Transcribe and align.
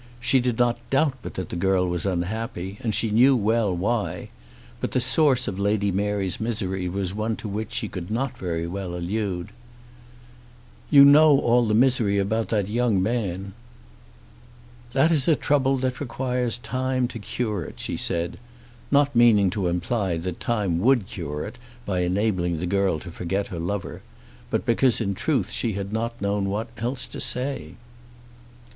She 0.19 0.39
did 0.39 0.57
not 0.57 0.79
doubt 0.89 1.13
but 1.21 1.35
that 1.35 1.49
the 1.49 1.55
girl 1.55 1.87
was 1.87 2.07
unhappy, 2.07 2.79
and 2.81 2.95
she 2.95 3.11
knew 3.11 3.35
well 3.35 3.71
why; 3.71 4.29
but 4.79 4.93
the 4.93 4.99
source 4.99 5.47
of 5.47 5.59
Lady 5.59 5.91
Mary's 5.91 6.39
misery 6.39 6.89
was 6.89 7.13
one 7.13 7.35
to 7.35 7.47
which 7.47 7.71
she 7.71 7.87
could 7.87 8.09
not 8.09 8.35
very 8.35 8.65
well 8.65 8.95
allude. 8.95 9.49
"You 10.89 11.05
know 11.05 11.37
all 11.39 11.67
the 11.67 11.75
misery 11.75 12.17
about 12.17 12.49
that 12.49 12.67
young 12.67 13.03
man." 13.03 13.53
"That 14.93 15.11
is 15.11 15.27
a 15.27 15.35
trouble 15.35 15.77
that 15.77 15.99
requires 15.99 16.57
time 16.57 17.07
to 17.09 17.19
cure 17.19 17.63
it," 17.63 17.79
she 17.79 17.95
said, 17.95 18.39
not 18.89 19.15
meaning 19.15 19.51
to 19.51 19.67
imply 19.67 20.17
that 20.17 20.39
time 20.39 20.79
would 20.79 21.05
cure 21.05 21.45
it 21.45 21.59
by 21.85 21.99
enabling 21.99 22.57
the 22.57 22.65
girl 22.65 22.97
to 23.01 23.11
forget 23.11 23.49
her 23.49 23.59
lover; 23.59 24.01
but 24.49 24.65
because 24.65 24.99
in 24.99 25.13
truth 25.13 25.51
she 25.51 25.73
had 25.73 25.93
not 25.93 26.19
known 26.19 26.49
what 26.49 26.69
else 26.77 27.05
to 27.05 27.21
say. 27.21 27.75